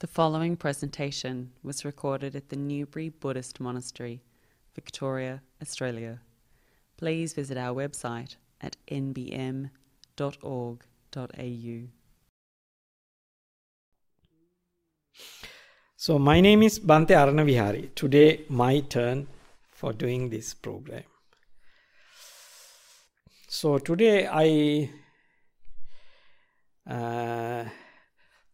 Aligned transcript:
The 0.00 0.08
following 0.08 0.56
presentation 0.56 1.52
was 1.62 1.84
recorded 1.84 2.34
at 2.34 2.48
the 2.48 2.56
Newbury 2.56 3.10
Buddhist 3.10 3.60
Monastery, 3.60 4.22
Victoria, 4.74 5.40
Australia. 5.62 6.20
Please 6.96 7.32
visit 7.32 7.56
our 7.56 7.72
website 7.72 8.34
at 8.60 8.76
nbm.org.au. 8.88 9.70
So, 15.96 16.18
my 16.18 16.40
name 16.40 16.64
is 16.64 16.80
Bhante 16.80 17.14
Aranavihari. 17.14 17.94
Today, 17.94 18.44
my 18.48 18.80
turn 18.80 19.28
for 19.70 19.92
doing 19.92 20.28
this 20.28 20.54
program. 20.54 21.04
So, 23.48 23.78
today 23.78 24.26
I 24.26 24.90
uh, 26.90 27.64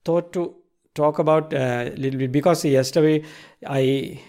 thought 0.04 0.34
to 0.34 0.59
talk 1.00 1.18
about 1.18 1.52
a 1.52 1.94
little 1.96 2.18
bit 2.18 2.32
because 2.32 2.64
yesterday 2.64 3.24
I 3.66 4.20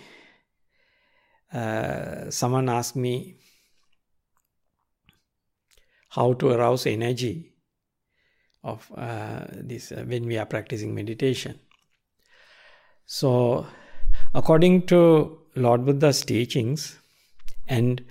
uh, 1.54 2.30
someone 2.30 2.70
asked 2.70 2.96
me 2.96 3.36
how 6.10 6.34
to 6.34 6.50
arouse 6.50 6.86
energy 6.86 7.52
of 8.64 8.90
uh, 8.96 9.46
this 9.52 9.92
uh, 9.92 10.04
when 10.08 10.26
we 10.26 10.38
are 10.38 10.46
practicing 10.46 10.96
meditation. 10.96 11.60
So, 13.06 13.66
according 14.34 14.88
to 14.88 15.40
Lord 15.56 15.86
Buddha's 15.86 16.24
teachings 16.24 16.98
and 17.68 18.04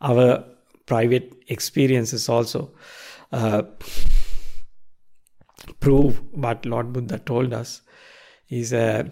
our 0.00 0.44
private 0.86 1.34
experiences 1.48 2.28
also 2.28 2.70
uh, 3.32 3.62
prove 5.80 6.22
what 6.32 6.64
Lord 6.64 6.92
Buddha 6.92 7.18
told 7.18 7.52
us 7.52 7.82
is 8.48 8.72
uh, 8.72 9.04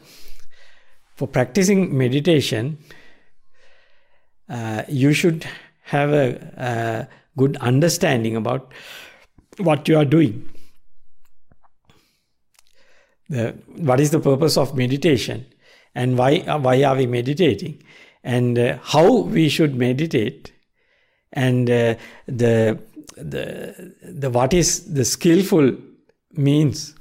for 1.16 1.28
practicing 1.28 1.96
meditation, 1.96 2.78
uh, 4.48 4.82
you 4.88 5.12
should 5.12 5.46
have 5.84 6.12
a, 6.12 7.06
a, 7.08 7.08
good 7.36 7.56
understanding 7.56 8.36
about 8.36 8.72
what 9.56 9.88
you 9.88 9.96
are 9.96 10.04
doing. 10.04 10.48
The, 13.28 13.56
what 13.76 13.98
is 13.98 14.12
the 14.12 14.20
purpose 14.20 14.56
of 14.56 14.76
meditation? 14.76 15.44
And 15.96 16.16
why, 16.16 16.38
why 16.38 16.84
are 16.84 16.94
we 16.94 17.06
meditating? 17.06 17.82
And 18.22 18.56
uh, 18.56 18.78
how 18.82 19.22
we 19.22 19.48
should 19.48 19.74
meditate? 19.74 20.52
And 21.32 21.68
uh, 21.68 21.96
the, 22.26 22.78
the, 23.16 23.94
the 24.02 24.30
what 24.30 24.54
is 24.54 24.94
the 24.94 25.04
skillful 25.04 25.76
means 26.32 26.94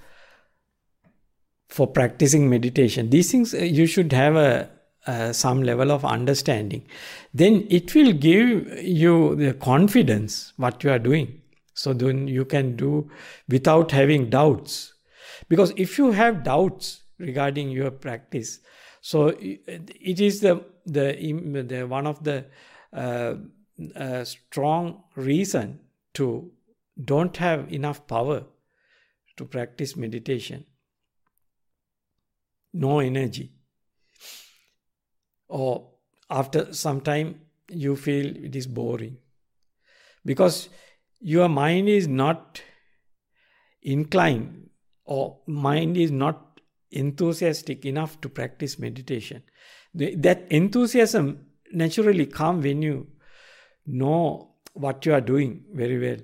for 1.73 1.87
practicing 1.87 2.49
meditation. 2.49 3.09
These 3.09 3.31
things 3.31 3.53
uh, 3.55 3.57
you 3.57 3.87
should 3.87 4.13
have 4.13 4.35
a, 4.35 5.33
some 5.33 5.63
level 5.63 5.91
of 5.91 6.05
understanding. 6.05 6.85
Then 7.33 7.65
it 7.69 7.93
will 7.95 8.13
give 8.13 8.67
you 8.79 9.35
the 9.35 9.53
confidence 9.55 10.53
what 10.57 10.83
you 10.83 10.91
are 10.91 10.99
doing. 10.99 11.41
So 11.73 11.93
then 11.93 12.27
you 12.27 12.45
can 12.45 12.75
do 12.75 13.09
without 13.49 13.91
having 13.91 14.29
doubts. 14.29 14.93
Because 15.49 15.73
if 15.75 15.97
you 15.97 16.11
have 16.11 16.43
doubts 16.43 17.01
regarding 17.17 17.71
your 17.71 17.89
practice, 17.89 18.59
so 19.01 19.29
it 19.39 20.21
is 20.21 20.41
the 20.41 20.63
the, 20.85 21.65
the 21.67 21.87
one 21.87 22.05
of 22.05 22.23
the 22.23 22.45
uh, 22.93 23.33
uh, 23.95 24.23
strong 24.23 25.03
reason 25.15 25.79
to 26.13 26.51
don't 27.03 27.35
have 27.37 27.73
enough 27.73 28.05
power 28.05 28.43
to 29.37 29.45
practice 29.45 29.97
meditation. 29.97 30.65
No 32.73 32.99
energy. 32.99 33.51
Or 35.47 35.91
after 36.29 36.73
some 36.73 37.01
time, 37.01 37.41
you 37.69 37.95
feel 37.95 38.25
it 38.25 38.55
is 38.55 38.67
boring. 38.67 39.17
Because 40.25 40.69
your 41.19 41.49
mind 41.49 41.89
is 41.89 42.07
not 42.07 42.61
inclined 43.81 44.69
or 45.05 45.39
mind 45.45 45.97
is 45.97 46.11
not 46.11 46.59
enthusiastic 46.91 47.85
enough 47.85 48.19
to 48.21 48.29
practice 48.29 48.79
meditation. 48.79 49.43
that 49.93 50.45
enthusiasm 50.49 51.45
naturally 51.71 52.25
comes 52.25 52.63
when 52.63 52.81
you 52.81 53.07
know 53.85 54.53
what 54.73 55.05
you 55.05 55.13
are 55.13 55.21
doing 55.21 55.63
very 55.73 55.99
well. 55.99 56.21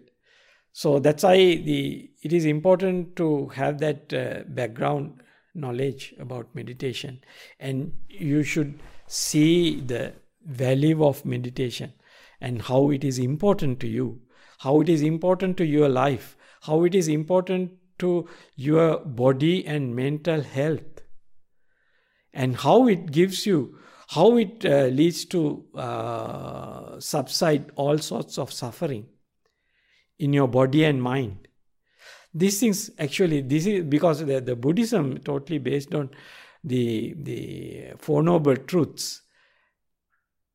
So 0.72 1.00
that's 1.00 1.24
why 1.24 1.38
the 1.38 2.10
it 2.24 2.34
is 2.34 2.46
important 2.46 3.16
to 3.18 3.48
have 3.50 3.80
that 3.80 4.14
uh, 4.14 4.44
background 4.48 5.22
knowledge 5.60 6.14
about 6.20 6.54
meditation, 6.56 7.20
and 7.60 7.94
you 8.08 8.44
should 8.44 8.80
see 9.08 9.82
the 9.82 10.14
value 10.46 11.06
of 11.06 11.26
meditation 11.26 11.94
and 12.42 12.62
how 12.62 12.90
it 12.92 13.04
is 13.04 13.20
important 13.20 13.80
to 13.80 13.88
you, 13.88 14.22
how 14.60 14.80
it 14.82 14.90
is 14.90 15.02
important 15.02 15.58
to 15.58 15.66
your 15.66 15.90
life, 15.90 16.38
how 16.62 16.84
it 16.84 16.96
is 16.96 17.08
important 17.08 17.72
to 18.00 18.28
your 18.56 19.00
body 19.00 19.66
and 19.66 19.96
mental 19.96 20.42
health, 20.42 21.02
and 22.34 22.56
how 22.58 22.88
it 22.88 23.12
gives 23.12 23.46
you, 23.46 23.78
how 24.10 24.38
it 24.38 24.66
uh, 24.66 24.86
leads 24.86 25.26
to 25.26 25.66
uh, 25.76 27.00
subside 27.00 27.72
all 27.76 27.98
sorts 27.98 28.38
of 28.38 28.54
suffering 28.54 29.06
in 30.18 30.34
your 30.34 30.48
body 30.48 30.84
and 30.86 31.04
mind. 31.04 31.49
These 32.34 32.60
things 32.60 32.92
actually, 33.00 33.42
this 33.42 33.66
is 33.66 33.84
because 33.84 34.26
the, 34.26 34.40
the 34.40 34.56
Buddhism 34.56 35.18
totally 35.20 35.58
based 35.58 35.94
on 35.96 36.12
the 36.64 37.16
the 37.18 37.94
Four 37.98 38.22
Noble 38.24 38.56
Truths, 38.56 39.22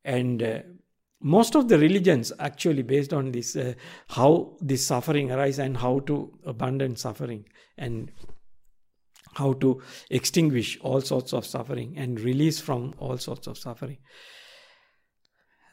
and 0.04 0.42
uh, 0.42 0.58
most 1.20 1.54
of 1.56 1.68
the 1.68 1.78
religions 1.78 2.32
actually 2.38 2.82
based 2.82 3.12
on 3.12 3.32
this 3.32 3.56
uh, 3.56 3.74
how 4.08 4.56
this 4.60 4.86
suffering 4.86 5.32
arises 5.32 5.58
and 5.58 5.76
how 5.76 6.00
to 6.00 6.38
abandon 6.44 6.96
suffering 6.96 7.44
and 7.78 8.12
how 9.34 9.54
to 9.54 9.82
extinguish 10.10 10.78
all 10.80 11.00
sorts 11.00 11.32
of 11.32 11.44
suffering 11.44 11.94
and 11.96 12.20
release 12.20 12.60
from 12.60 12.94
all 12.98 13.18
sorts 13.18 13.46
of 13.46 13.58
suffering 13.58 13.98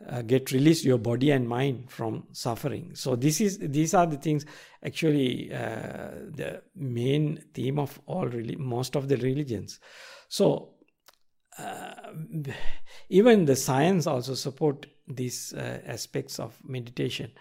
uh, 0.10 0.22
get 0.22 0.52
released 0.52 0.86
your 0.86 0.98
body 0.98 1.32
and 1.32 1.48
mind 1.48 1.90
from 1.90 2.24
suffering. 2.32 2.92
So 2.94 3.16
this 3.16 3.42
is 3.42 3.58
these 3.60 3.94
are 3.94 4.06
the 4.06 4.18
things 4.18 4.46
actually 4.84 5.54
uh, 5.54 6.12
the 6.32 6.62
main 6.76 7.44
theme 7.54 7.80
of 7.80 8.00
all 8.06 8.28
really 8.28 8.56
most 8.56 8.96
of 8.96 9.08
the 9.08 9.18
religions. 9.18 9.80
So 10.30 10.76
uh, 11.58 11.94
even 13.10 13.46
the 13.46 13.56
science 13.56 14.08
also 14.08 14.34
support 14.34 14.86
these 15.08 15.54
uh, 15.54 15.82
aspects 15.86 16.40
of 16.40 16.58
meditation. 16.64 17.32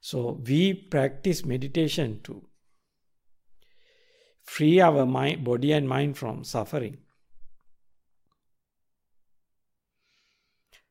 So 0.00 0.40
we 0.46 0.74
practice 0.74 1.44
meditation 1.44 2.20
to 2.24 2.46
free 4.44 4.80
our 4.80 5.04
mind, 5.04 5.44
body 5.44 5.72
and 5.72 5.88
mind 5.88 6.16
from 6.16 6.44
suffering 6.44 6.98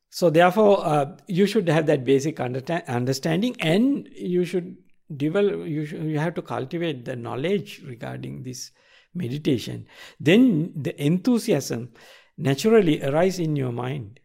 So 0.10 0.30
therefore, 0.30 0.86
uh, 0.86 1.18
you 1.28 1.46
should 1.46 1.68
have 1.70 1.86
that 1.88 2.06
basic 2.06 2.40
understanding, 2.40 3.56
and 3.60 4.08
you 4.16 4.46
should 4.46 4.78
develop. 5.16 5.68
You 5.68 5.86
should, 5.86 6.04
you 6.04 6.20
have 6.20 6.34
to 6.36 6.42
cultivate 6.42 7.06
the 7.06 7.16
knowledge 7.16 7.82
regarding 7.86 8.44
this 8.44 8.72
meditation. 9.14 9.86
Then 10.20 10.74
the 10.76 11.00
enthusiasm 11.02 11.94
naturally 12.38 13.04
arise 13.04 13.40
in 13.40 13.56
your 13.56 13.72
mind. 13.72 14.20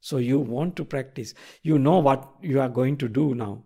So 0.00 0.18
you 0.18 0.38
want 0.38 0.76
to 0.76 0.84
practice. 0.84 1.34
You 1.62 1.78
know 1.78 1.98
what 1.98 2.28
you 2.42 2.60
are 2.60 2.68
going 2.68 2.96
to 2.98 3.08
do 3.08 3.34
now. 3.34 3.64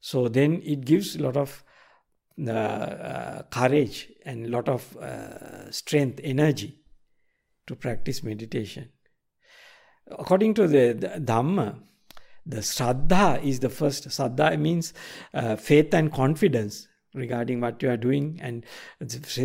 So 0.00 0.28
then 0.28 0.60
it 0.62 0.84
gives 0.84 1.16
a 1.16 1.22
lot 1.22 1.36
of 1.36 1.64
uh, 2.46 2.50
uh, 2.50 3.42
courage 3.44 4.08
and 4.24 4.46
a 4.46 4.48
lot 4.48 4.68
of 4.68 4.96
uh, 4.96 5.70
strength, 5.70 6.20
energy 6.22 6.80
to 7.66 7.76
practice 7.76 8.22
meditation 8.22 8.88
according 10.10 10.54
to 10.54 10.66
the, 10.66 10.92
the 10.92 11.08
Dhamma, 11.20 11.80
the 12.44 12.58
Shraddha 12.58 13.42
is 13.42 13.60
the 13.60 13.68
first. 13.68 14.08
Shraddha 14.08 14.58
means 14.58 14.92
uh, 15.32 15.56
faith 15.56 15.94
and 15.94 16.12
confidence 16.12 16.88
regarding 17.14 17.60
what 17.60 17.82
you 17.82 17.90
are 17.90 17.96
doing, 17.96 18.40
and 18.42 18.64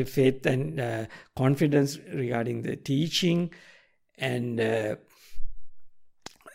faith 0.07 0.45
and 0.45 0.80
uh, 0.80 1.06
confidence 1.36 2.00
regarding 2.13 2.62
the 2.62 2.75
teaching 2.75 3.51
and 4.18 4.59
uh, 4.59 4.95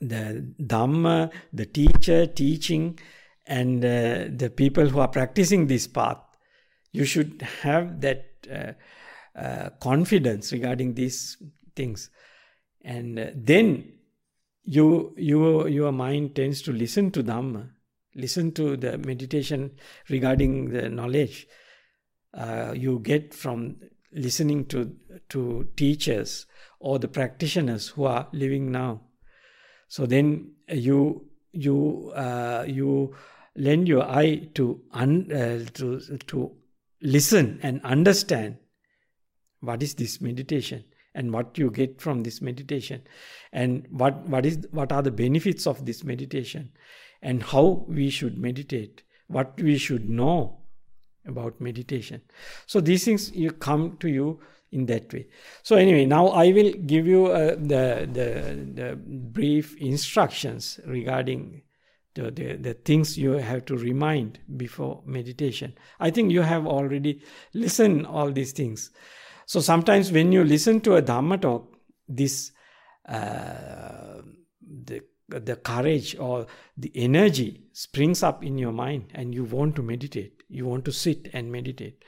the 0.00 0.52
Dhamma, 0.60 1.30
the 1.52 1.66
teacher 1.66 2.26
teaching, 2.26 2.98
and 3.46 3.84
uh, 3.84 4.24
the 4.34 4.50
people 4.54 4.88
who 4.88 5.00
are 5.00 5.08
practicing 5.08 5.66
this 5.66 5.86
path. 5.86 6.18
You 6.92 7.04
should 7.04 7.42
have 7.62 8.00
that 8.00 8.26
uh, 8.50 8.72
uh, 9.38 9.70
confidence 9.80 10.52
regarding 10.52 10.94
these 10.94 11.36
things 11.76 12.10
and 12.84 13.18
uh, 13.18 13.26
then 13.34 13.92
you 14.64 15.14
you 15.16 15.66
your 15.66 15.92
mind 15.92 16.34
tends 16.34 16.62
to 16.62 16.72
listen 16.72 17.10
to 17.10 17.22
dhamma 17.22 17.68
listen 18.14 18.52
to 18.52 18.76
the 18.76 18.98
meditation 18.98 19.70
regarding 20.08 20.70
the 20.70 20.88
knowledge 20.88 21.46
uh, 22.34 22.72
you 22.76 22.98
get 23.00 23.34
from 23.34 23.76
listening 24.12 24.66
to 24.66 24.94
to 25.28 25.68
teachers 25.76 26.46
or 26.80 26.98
the 26.98 27.08
practitioners 27.08 27.88
who 27.88 28.04
are 28.04 28.28
living 28.32 28.70
now. 28.70 29.00
So 29.88 30.06
then 30.06 30.52
you 30.68 31.28
you 31.52 32.12
uh, 32.14 32.64
you 32.66 33.14
lend 33.56 33.88
your 33.88 34.04
eye 34.04 34.48
to 34.54 34.80
un, 34.92 35.30
uh, 35.30 35.64
to 35.74 36.00
to 36.26 36.52
listen 37.00 37.60
and 37.62 37.80
understand 37.84 38.56
what 39.60 39.82
is 39.82 39.94
this 39.94 40.20
meditation 40.20 40.84
and 41.14 41.32
what 41.32 41.58
you 41.58 41.70
get 41.70 42.00
from 42.00 42.22
this 42.22 42.40
meditation. 42.40 43.02
And 43.52 43.86
what 43.90 44.26
what 44.26 44.46
is 44.46 44.66
what 44.70 44.92
are 44.92 45.02
the 45.02 45.10
benefits 45.10 45.66
of 45.66 45.84
this 45.84 46.04
meditation? 46.04 46.72
And 47.20 47.42
how 47.42 47.84
we 47.88 48.10
should 48.10 48.38
meditate? 48.38 49.02
What 49.28 49.60
we 49.60 49.78
should 49.78 50.08
know 50.08 50.58
about 51.26 51.60
meditation? 51.60 52.22
So 52.66 52.80
these 52.80 53.04
things 53.04 53.30
you 53.32 53.52
come 53.52 53.96
to 53.98 54.08
you 54.08 54.40
in 54.72 54.86
that 54.86 55.12
way. 55.12 55.26
So 55.62 55.76
anyway 55.76 56.06
now 56.06 56.28
i 56.28 56.50
will 56.50 56.72
give 56.72 57.06
you 57.06 57.26
uh, 57.26 57.56
the, 57.56 58.08
the 58.10 58.72
the 58.74 58.96
brief 58.96 59.76
instructions 59.76 60.80
regarding 60.86 61.62
the, 62.14 62.30
the, 62.30 62.56
the 62.56 62.74
things 62.74 63.16
you 63.16 63.32
have 63.32 63.64
to 63.66 63.76
remind 63.76 64.38
before 64.56 65.02
meditation. 65.06 65.74
I 65.98 66.10
think 66.10 66.30
you 66.30 66.42
have 66.42 66.66
already 66.66 67.22
listened 67.54 68.06
all 68.06 68.30
these 68.30 68.52
things 68.52 68.90
so 69.46 69.60
sometimes 69.60 70.12
when 70.12 70.32
you 70.32 70.44
listen 70.44 70.80
to 70.80 70.96
a 70.96 71.02
dhamma 71.02 71.40
talk 71.40 71.72
this 72.08 72.52
uh, 73.08 74.22
the 74.84 75.02
the 75.28 75.56
courage 75.56 76.16
or 76.18 76.46
the 76.76 76.92
energy 76.94 77.62
springs 77.72 78.22
up 78.22 78.44
in 78.44 78.58
your 78.58 78.72
mind 78.72 79.10
and 79.14 79.34
you 79.34 79.44
want 79.44 79.74
to 79.76 79.82
meditate. 79.82 80.42
You 80.48 80.66
want 80.66 80.84
to 80.84 80.92
sit 80.92 81.30
and 81.32 81.50
meditate. 81.50 82.04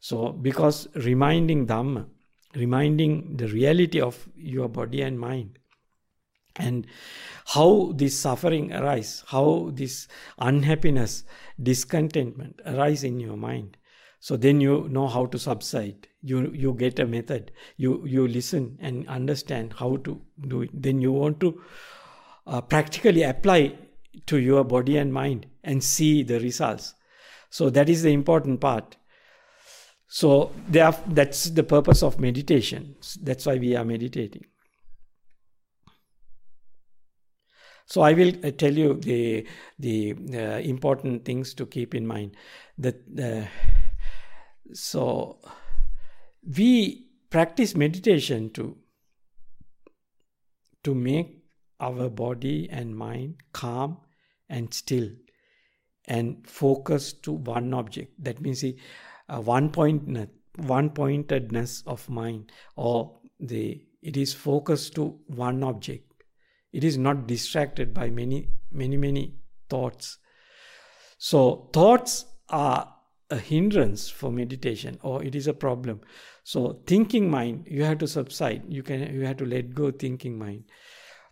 So 0.00 0.32
because 0.32 0.88
reminding 0.94 1.66
dhamma 1.66 2.06
reminding 2.54 3.36
the 3.36 3.46
reality 3.48 4.00
of 4.00 4.28
your 4.34 4.68
body 4.68 5.02
and 5.02 5.20
mind 5.20 5.58
and 6.56 6.86
how 7.46 7.92
this 7.94 8.18
suffering 8.18 8.72
arise 8.72 9.22
how 9.28 9.70
this 9.74 10.08
unhappiness 10.38 11.24
discontentment 11.62 12.60
arise 12.66 13.04
in 13.04 13.20
your 13.20 13.36
mind. 13.36 13.76
So 14.20 14.36
then 14.36 14.60
you 14.60 14.88
know 14.88 15.08
how 15.08 15.26
to 15.26 15.38
subside 15.38 16.07
you 16.20 16.50
you 16.52 16.72
get 16.74 16.98
a 16.98 17.06
method 17.06 17.52
you 17.76 18.04
you 18.04 18.26
listen 18.26 18.76
and 18.80 19.08
understand 19.08 19.72
how 19.78 19.96
to 19.98 20.20
do 20.48 20.62
it 20.62 20.70
then 20.72 21.00
you 21.00 21.12
want 21.12 21.38
to 21.38 21.60
uh, 22.48 22.60
practically 22.60 23.22
apply 23.22 23.72
to 24.26 24.38
your 24.38 24.64
body 24.64 24.96
and 24.96 25.12
mind 25.12 25.46
and 25.62 25.82
see 25.82 26.22
the 26.22 26.40
results. 26.40 26.94
So 27.50 27.70
that 27.70 27.88
is 27.88 28.02
the 28.02 28.10
important 28.10 28.60
part. 28.60 28.96
So 30.08 30.52
are, 30.80 30.96
that's 31.06 31.44
the 31.50 31.62
purpose 31.62 32.02
of 32.02 32.18
meditation. 32.18 32.96
That's 33.22 33.46
why 33.46 33.56
we 33.56 33.76
are 33.76 33.84
meditating. 33.84 34.44
So 37.86 38.02
I 38.02 38.12
will 38.12 38.34
uh, 38.44 38.50
tell 38.50 38.72
you 38.72 38.94
the 39.00 39.46
the 39.78 40.14
uh, 40.34 40.58
important 40.58 41.24
things 41.24 41.54
to 41.54 41.64
keep 41.64 41.94
in 41.94 42.06
mind. 42.06 42.36
That 42.76 42.96
so 44.74 45.38
we 46.56 47.06
practice 47.30 47.74
meditation 47.74 48.50
to 48.50 48.76
to 50.84 50.94
make 50.94 51.42
our 51.80 52.08
body 52.08 52.68
and 52.70 52.96
mind 52.96 53.36
calm 53.52 53.98
and 54.48 54.72
still 54.72 55.08
and 56.06 56.46
focus 56.46 57.12
to 57.12 57.32
one 57.32 57.74
object. 57.74 58.12
That 58.24 58.40
means 58.40 58.62
the 58.62 58.76
uh, 59.28 59.40
one 59.40 59.70
point 59.70 60.30
one 60.56 60.90
pointedness 60.90 61.82
of 61.86 62.08
mind 62.08 62.50
or 62.76 63.18
the 63.38 63.84
it 64.02 64.16
is 64.16 64.32
focused 64.32 64.94
to 64.94 65.18
one 65.26 65.62
object. 65.62 66.04
It 66.72 66.84
is 66.84 66.96
not 66.96 67.26
distracted 67.26 67.92
by 67.92 68.10
many 68.10 68.48
many 68.72 68.96
many 68.96 69.34
thoughts. 69.68 70.18
So 71.18 71.68
thoughts 71.72 72.24
are 72.48 72.94
a 73.30 73.36
hindrance 73.36 74.08
for 74.08 74.30
meditation 74.32 74.98
or 75.02 75.22
it 75.22 75.34
is 75.34 75.46
a 75.46 75.52
problem 75.52 76.00
so 76.50 76.60
thinking 76.92 77.30
mind 77.30 77.72
you 77.78 77.82
have 77.88 77.98
to 78.04 78.08
subside 78.16 78.62
you 78.76 78.82
can 78.90 79.02
you 79.14 79.26
have 79.30 79.40
to 79.42 79.48
let 79.54 79.74
go 79.80 79.90
thinking 80.04 80.38
mind 80.44 80.78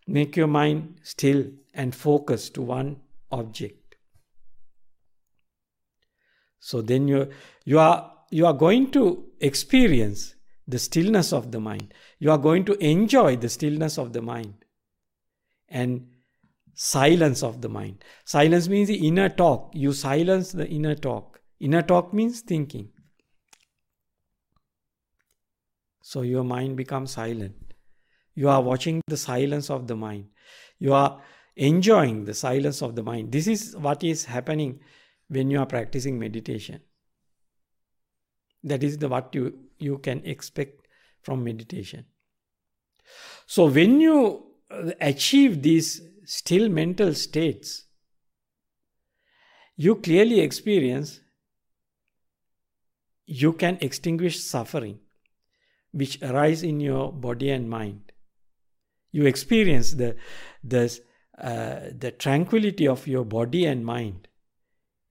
Make 0.07 0.37
your 0.37 0.47
mind 0.47 1.01
still 1.03 1.47
and 1.75 1.95
focus 1.95 2.49
to 2.51 2.63
one 2.63 3.01
object. 3.33 3.97
So 6.61 6.81
then 6.81 7.09
you 7.09 7.31
you 7.65 7.81
are 7.81 8.13
you 8.31 8.47
are 8.47 8.53
going 8.53 8.91
to 8.93 9.25
experience 9.41 10.35
the 10.69 10.79
stillness 10.79 11.33
of 11.33 11.51
the 11.51 11.61
mind. 11.61 11.93
You 12.21 12.31
are 12.31 12.39
going 12.39 12.65
to 12.67 12.75
enjoy 12.75 13.37
the 13.37 13.49
stillness 13.49 13.99
of 13.99 14.13
the 14.13 14.23
mind 14.23 14.55
and 15.69 16.09
silence 16.75 17.43
of 17.43 17.63
the 17.63 17.69
mind. 17.69 18.05
Silence 18.25 18.69
means 18.69 18.89
the 18.89 19.07
inner 19.09 19.29
talk. 19.29 19.71
You 19.75 19.93
silence 19.93 20.53
the 20.53 20.69
inner 20.69 20.95
talk. 20.95 21.41
Inner 21.59 21.83
talk 21.83 22.15
means 22.15 22.41
thinking. 22.43 22.91
So 26.09 26.23
your 26.23 26.45
mind 26.45 26.77
becomes 26.77 27.11
silent. 27.11 27.75
You 28.37 28.49
are 28.49 28.63
watching 28.63 29.01
the 29.09 29.17
silence 29.17 29.71
of 29.71 29.89
the 29.89 29.97
mind. 29.97 30.27
You 30.79 30.93
are 30.93 31.21
enjoying 31.57 32.27
the 32.27 32.33
silence 32.33 32.81
of 32.81 32.95
the 32.95 33.03
mind. 33.03 33.33
This 33.33 33.49
is 33.49 33.75
what 33.77 34.05
is 34.05 34.25
happening 34.25 34.79
when 35.27 35.51
you 35.51 35.59
are 35.59 35.67
practicing 35.67 36.17
meditation. 36.17 36.79
That 38.63 38.85
is 38.85 38.99
the 38.99 39.09
what 39.09 39.35
you, 39.35 39.59
you 39.81 39.99
can 39.99 40.25
expect 40.25 40.87
from 41.23 41.43
meditation. 41.43 42.05
So 43.47 43.67
when 43.67 44.01
you 44.01 44.47
uh, 44.71 44.93
achieve 45.01 45.61
these 45.61 46.03
still 46.25 46.69
mental 46.69 47.15
states, 47.15 47.87
you 49.77 49.97
clearly 49.97 50.39
experience 50.39 51.19
you 53.27 53.53
can 53.55 53.77
extinguish 53.81 54.39
suffering 54.39 55.01
which 55.97 56.23
arise 56.23 56.63
in 56.63 56.81
your 56.81 57.11
body 57.13 57.51
and 57.51 57.71
mind. 57.71 58.13
You 59.13 59.27
experience 59.27 59.93
the 59.93 60.17
the 60.63 60.85
uh, 61.39 61.81
the 61.99 62.11
tranquility 62.11 62.87
of 62.87 63.07
your 63.07 63.25
body 63.25 63.65
and 63.65 63.85
mind. 63.85 64.29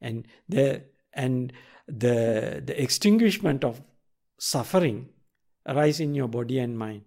And 0.02 0.28
the 0.48 0.84
and 1.14 1.52
the 1.88 2.62
the 2.64 2.80
extinguishment 2.82 3.64
of 3.64 3.82
suffering 4.40 5.10
arise 5.66 6.00
in 6.00 6.14
your 6.14 6.28
body 6.28 6.60
and 6.60 6.78
mind. 6.78 7.06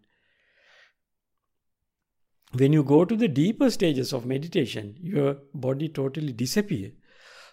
When 2.53 2.73
you 2.73 2.83
go 2.83 3.05
to 3.05 3.15
the 3.15 3.29
deeper 3.29 3.71
stages 3.71 4.13
of 4.13 4.25
meditation 4.25 4.97
your 5.03 5.37
body 5.53 5.89
totally 5.89 6.33
disappear 6.33 6.93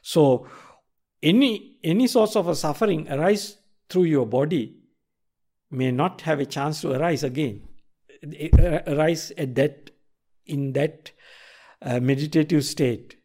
so 0.01 0.47
any 1.21 1.79
any 1.83 2.07
source 2.07 2.37
of 2.37 2.47
a 2.47 2.55
suffering 2.55 3.05
arise 3.11 3.57
through 3.89 4.03
your 4.03 4.25
body 4.25 4.63
may 5.71 5.91
not 5.91 6.21
have 6.21 6.39
a 6.39 6.45
chance 6.45 6.81
to 6.81 6.93
arise 6.93 7.23
again. 7.23 7.67
Arise 8.87 9.31
at 9.37 9.55
that 9.55 9.91
in 10.45 10.73
that 10.73 11.11
uh, 11.81 11.99
meditative 11.99 12.63
state 12.63 13.17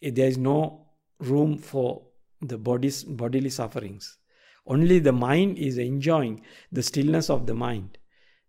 there 0.00 0.28
is 0.28 0.38
no 0.38 0.86
room 1.18 1.58
for 1.58 2.02
the 2.40 2.58
body's 2.58 3.02
bodily 3.04 3.50
sufferings. 3.50 4.18
Only 4.66 4.98
the 4.98 5.12
mind 5.12 5.58
is 5.58 5.78
enjoying 5.78 6.42
the 6.70 6.82
stillness 6.82 7.30
of 7.30 7.46
the 7.46 7.54
mind. 7.54 7.98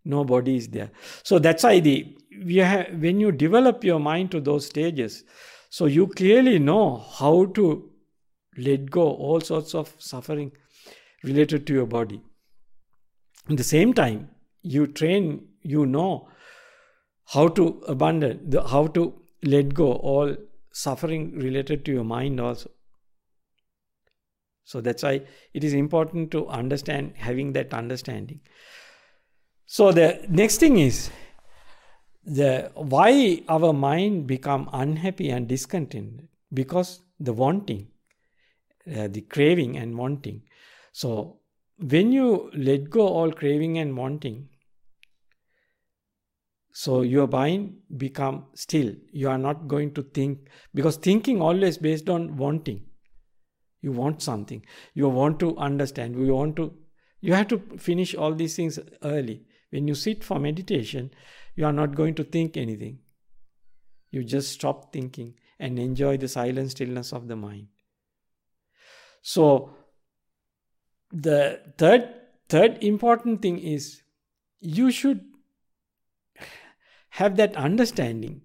No 0.04 0.24
body 0.24 0.56
is 0.56 0.68
there. 0.68 0.90
So 1.22 1.38
that's 1.38 1.64
why 1.64 1.80
the 1.80 2.16
have, 2.56 3.00
when 3.00 3.20
you 3.20 3.32
develop 3.32 3.84
your 3.84 3.98
mind 3.98 4.30
to 4.32 4.40
those 4.40 4.66
stages 4.66 5.24
so 5.70 5.86
you 5.86 6.06
clearly 6.06 6.58
know 6.58 6.96
how 7.18 7.46
to 7.46 7.90
let 8.56 8.90
go 8.90 9.02
all 9.02 9.40
sorts 9.40 9.74
of 9.74 9.94
suffering 9.98 10.52
related 11.22 11.66
to 11.66 11.72
your 11.72 11.86
body 11.86 12.22
at 13.50 13.56
the 13.56 13.64
same 13.64 13.92
time 13.92 14.28
you 14.62 14.86
train 14.86 15.46
you 15.62 15.86
know 15.86 16.28
how 17.32 17.48
to 17.48 17.82
abandon, 17.86 18.48
the, 18.48 18.66
how 18.66 18.86
to 18.86 19.14
let 19.42 19.74
go 19.74 19.92
all 19.92 20.34
suffering 20.72 21.38
related 21.38 21.84
to 21.84 21.92
your 21.92 22.04
mind 22.04 22.40
also. 22.40 22.70
So 24.64 24.80
that's 24.80 25.02
why 25.02 25.22
it 25.54 25.64
is 25.64 25.72
important 25.74 26.30
to 26.32 26.46
understand, 26.48 27.14
having 27.16 27.52
that 27.54 27.72
understanding. 27.72 28.40
So 29.66 29.92
the 29.92 30.24
next 30.28 30.58
thing 30.58 30.78
is 30.78 31.10
the 32.24 32.70
why 32.74 33.42
our 33.48 33.72
mind 33.72 34.26
become 34.26 34.68
unhappy 34.72 35.30
and 35.30 35.48
discontented 35.48 36.28
because 36.52 37.00
the 37.18 37.32
wanting, 37.32 37.88
uh, 38.94 39.08
the 39.08 39.22
craving 39.22 39.76
and 39.76 39.96
wanting. 39.96 40.42
So 40.92 41.37
when 41.78 42.12
you 42.12 42.50
let 42.54 42.90
go 42.90 43.06
all 43.06 43.32
craving 43.32 43.78
and 43.78 43.96
wanting, 43.96 44.48
so 46.72 47.02
your 47.02 47.26
mind 47.26 47.76
become 47.96 48.46
still. 48.54 48.94
You 49.12 49.28
are 49.30 49.38
not 49.38 49.66
going 49.68 49.94
to 49.94 50.02
think 50.02 50.48
because 50.74 50.96
thinking 50.96 51.40
always 51.40 51.78
based 51.78 52.08
on 52.08 52.36
wanting. 52.36 52.84
You 53.80 53.92
want 53.92 54.22
something. 54.22 54.64
You 54.94 55.08
want 55.08 55.40
to 55.40 55.56
understand. 55.56 56.16
You 56.16 56.34
want 56.34 56.56
to 56.56 56.74
You 57.20 57.34
have 57.34 57.48
to 57.48 57.58
finish 57.78 58.14
all 58.14 58.34
these 58.34 58.54
things 58.56 58.78
early. 59.02 59.42
When 59.70 59.88
you 59.88 59.94
sit 59.94 60.22
for 60.24 60.38
meditation, 60.38 61.10
you 61.56 61.64
are 61.66 61.72
not 61.72 61.96
going 61.96 62.14
to 62.14 62.24
think 62.24 62.56
anything. 62.56 63.00
You 64.10 64.22
just 64.24 64.52
stop 64.52 64.92
thinking 64.92 65.34
and 65.58 65.78
enjoy 65.78 66.16
the 66.16 66.28
silent 66.28 66.70
stillness 66.70 67.12
of 67.12 67.26
the 67.26 67.36
mind. 67.36 67.66
So, 69.22 69.76
the 71.10 71.60
third 71.78 72.14
third 72.48 72.82
important 72.82 73.42
thing 73.42 73.58
is 73.58 74.02
you 74.60 74.90
should 74.90 75.24
have 77.10 77.36
that 77.36 77.56
understanding. 77.56 78.42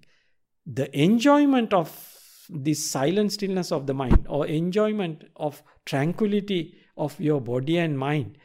The 0.65 0.87
enjoyment 0.97 1.73
of 1.73 2.13
this 2.49 2.89
silent 2.89 3.33
stillness 3.33 3.71
of 3.71 3.87
the 3.87 3.93
mind 3.93 4.25
or 4.29 4.45
enjoyment 4.47 5.23
of 5.35 5.63
tranquility 5.85 6.75
of 6.97 7.19
your 7.19 7.41
body 7.41 7.77
and 7.77 7.97
mind 7.97 8.37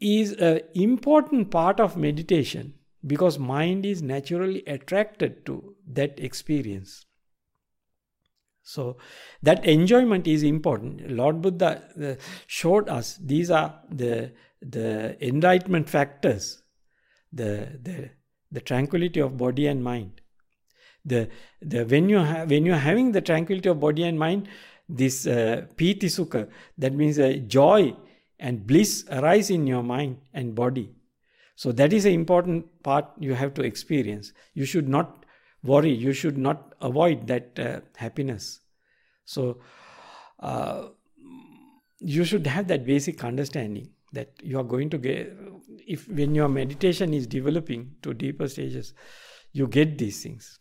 is 0.00 0.32
an 0.32 0.60
important 0.74 1.50
part 1.50 1.80
of 1.80 1.96
meditation 1.96 2.74
because 3.06 3.38
mind 3.38 3.84
is 3.84 4.02
naturally 4.02 4.62
attracted 4.66 5.44
to 5.46 5.74
that 5.86 6.18
experience 6.18 7.06
so 8.68 8.98
that 9.42 9.64
enjoyment 9.64 10.26
is 10.26 10.42
important. 10.42 11.10
Lord 11.10 11.40
buddha 11.40 11.68
uh, 12.06 12.14
showed 12.46 12.88
us 12.90 13.18
these 13.32 13.50
are 13.50 13.74
the 13.90 14.32
the 14.60 14.88
enlightenment 15.26 15.88
factors 15.88 16.62
the 17.32 17.50
the 17.82 18.10
the 18.52 18.60
tranquility 18.60 19.20
of 19.20 19.38
body 19.38 19.66
and 19.68 19.82
mind. 19.82 20.20
The 21.04 21.30
the 21.62 21.84
when 21.84 22.10
you 22.10 22.18
have 22.18 22.50
when 22.50 22.66
you're 22.66 22.84
having 22.88 23.12
the 23.12 23.22
tranquility 23.22 23.70
of 23.70 23.80
body 23.80 24.02
and 24.02 24.18
mind 24.18 24.48
this 24.86 25.26
uh, 25.26 25.66
piti 25.76 26.08
sukha 26.08 26.46
that 26.76 26.92
means 26.92 27.18
uh, 27.18 27.32
joy 27.46 27.94
and 28.38 28.66
bliss 28.66 29.04
arise 29.10 29.48
in 29.48 29.66
your 29.66 29.82
mind 29.82 30.18
and 30.34 30.54
body. 30.54 30.90
So 31.56 31.72
that 31.72 31.94
is 31.94 32.04
an 32.04 32.12
important 32.12 32.82
part 32.82 33.06
you 33.18 33.32
have 33.34 33.54
to 33.54 33.62
experience. 33.62 34.32
You 34.52 34.66
should 34.66 34.88
not 34.88 35.17
worry. 35.62 35.92
You 35.92 36.12
should 36.12 36.38
not 36.38 36.74
avoid 36.80 37.26
that 37.26 37.58
uh, 37.58 37.80
happiness. 37.96 38.60
So 39.24 39.60
uh, 40.40 40.88
you 41.98 42.24
should 42.24 42.46
have 42.46 42.68
that 42.68 42.86
basic 42.86 43.24
understanding 43.24 43.90
that 44.12 44.32
you 44.42 44.58
are 44.58 44.64
going 44.64 44.90
to 44.90 44.98
get 44.98 45.36
if 45.86 46.08
when 46.08 46.34
your 46.34 46.48
meditation 46.48 47.12
is 47.12 47.26
developing 47.26 47.94
to 48.02 48.14
deeper 48.14 48.48
stages 48.48 48.94
you 49.52 49.66
get 49.66 49.98
these 49.98 50.22
things. 50.22 50.58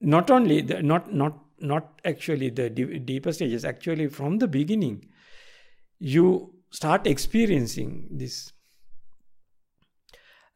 Not 0.00 0.30
only 0.30 0.60
the, 0.60 0.82
not 0.82 1.12
not 1.12 1.38
not 1.60 2.00
actually 2.04 2.50
the 2.50 2.68
deeper 2.68 3.32
stages 3.32 3.64
actually 3.64 4.08
from 4.08 4.38
the 4.38 4.48
beginning 4.48 5.08
you 5.98 6.52
start 6.70 7.06
experiencing 7.06 8.08
this 8.10 8.52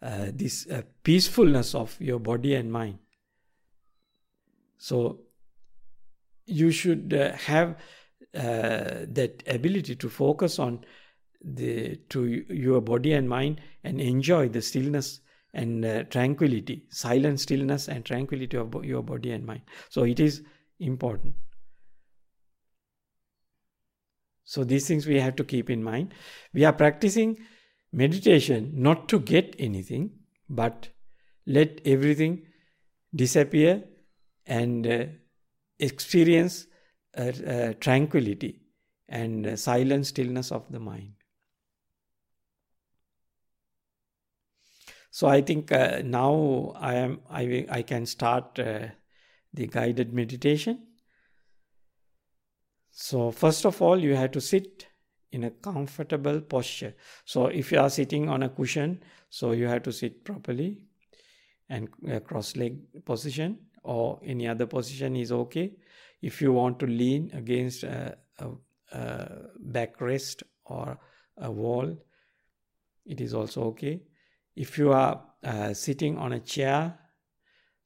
uh, 0.03 0.27
this 0.33 0.67
uh, 0.69 0.83
peacefulness 1.03 1.75
of 1.75 2.01
your 2.01 2.19
body 2.19 2.55
and 2.55 2.73
mind 2.73 2.99
so 4.79 5.21
you 6.47 6.71
should 6.71 7.13
uh, 7.13 7.33
have 7.33 7.77
uh, 8.35 9.05
that 9.09 9.43
ability 9.47 9.97
to 9.97 10.09
focus 10.09 10.59
on 10.59 10.85
the 11.43 11.97
to 12.09 12.45
your 12.49 12.81
body 12.81 13.13
and 13.13 13.29
mind 13.29 13.61
and 13.85 14.01
enjoy 14.01 14.49
the 14.49 14.61
stillness 14.61 15.21
and 15.55 15.85
uh, 15.85 16.05
tranquility, 16.05 16.85
silent 16.91 17.41
stillness 17.41 17.89
and 17.89 18.05
tranquility 18.05 18.57
of 18.57 18.85
your 18.85 19.03
body 19.03 19.33
and 19.33 19.47
mind. 19.47 19.63
So 19.89 20.05
it 20.05 20.21
is 20.21 20.43
important. 20.79 21.35
So 24.45 24.65
these 24.65 24.87
things 24.87 25.07
we 25.07 25.21
have 25.21 25.37
to 25.37 25.45
keep 25.45 25.71
in 25.71 25.83
mind. 25.83 26.15
We 26.53 26.65
are 26.65 26.73
practicing 26.73 27.39
meditation 27.93 28.73
not 28.75 29.09
to 29.09 29.19
get 29.21 29.55
anything, 29.59 30.11
but 30.49 30.89
let 31.47 31.81
everything 31.85 32.47
disappear 33.15 33.85
and 34.47 34.87
uh, 34.87 35.05
experience 35.79 36.67
uh, 37.17 37.33
uh, 37.47 37.73
tranquility 37.81 38.61
and 39.09 39.47
uh, 39.47 39.57
silent 39.57 40.07
stillness 40.07 40.53
of 40.53 40.71
the 40.71 40.81
mind. 40.81 41.13
So 45.11 45.27
I 45.27 45.41
think 45.41 45.73
uh, 45.73 46.03
now 46.05 46.75
I 46.77 46.95
am 46.95 47.21
I 47.31 47.67
I 47.71 47.83
can 47.83 48.07
start 48.07 48.59
uh, 48.59 48.89
the 49.53 49.67
guided 49.67 50.13
meditation. 50.13 50.87
So 52.91 53.31
first 53.31 53.65
of 53.65 53.81
all, 53.81 53.99
you 53.99 54.15
have 54.15 54.33
to 54.33 54.41
sit 54.41 54.88
in 55.33 55.45
a 55.45 55.51
comfortable 55.51 56.41
posture. 56.41 56.95
So 57.25 57.47
if 57.47 57.73
you 57.73 57.81
are 57.81 57.91
sitting 57.91 58.29
on 58.29 58.43
a 58.43 58.49
cushion, 58.49 59.01
so 59.31 59.53
you 59.53 59.67
have 59.67 59.83
to 59.85 59.93
sit 59.93 60.25
properly 60.25 60.79
and 61.69 61.89
uh, 62.11 62.21
cross 62.21 62.57
leg 62.57 63.05
position 63.05 63.59
or 63.83 64.21
any 64.25 64.49
other 64.49 64.67
position 64.67 65.17
is 65.17 65.33
okay. 65.33 65.73
If 66.23 66.41
you 66.41 66.53
want 66.53 66.79
to 66.81 66.87
lean 66.87 67.31
against 67.35 67.85
a, 67.85 68.17
a, 68.39 68.49
a 68.93 69.29
backrest 69.71 70.43
or 70.65 70.99
a 71.37 71.51
wall, 71.51 71.97
it 73.05 73.21
is 73.21 73.35
also 73.35 73.65
okay 73.65 74.03
if 74.59 74.77
you 74.77 74.93
are 74.93 75.23
uh, 75.45 75.73
sitting 75.73 76.19
on 76.19 76.33
a 76.33 76.41
chair, 76.41 76.99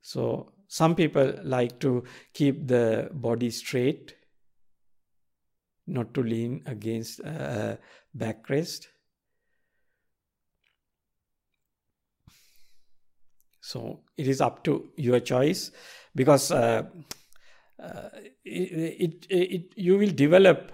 so 0.00 0.52
some 0.68 0.94
people 0.94 1.34
like 1.44 1.78
to 1.80 2.02
keep 2.32 2.66
the 2.66 3.10
body 3.12 3.50
straight, 3.50 4.14
not 5.86 6.14
to 6.14 6.22
lean 6.22 6.62
against 6.66 7.20
a 7.20 7.78
backrest. 8.16 8.86
So 13.60 14.00
it 14.16 14.26
is 14.28 14.40
up 14.40 14.64
to 14.64 14.90
your 14.96 15.20
choice 15.20 15.70
because 16.14 16.50
uh, 16.50 16.82
uh, 17.82 18.08
it, 18.44 19.26
it, 19.26 19.26
it, 19.30 19.62
you 19.76 19.96
will 19.98 20.10
develop 20.10 20.72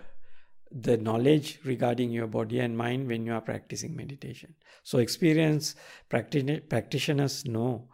the 0.71 0.97
knowledge 0.97 1.61
regarding 1.65 2.11
your 2.11 2.27
body 2.27 2.61
and 2.61 2.77
mind 2.77 3.09
when 3.09 3.25
you 3.25 3.33
are 3.33 3.41
practicing 3.41 3.97
meditation. 3.97 4.55
So, 4.83 4.99
experience 4.99 5.75
practitioners 6.09 7.45
know 7.47 7.89